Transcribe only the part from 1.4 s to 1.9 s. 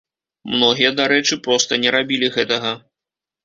проста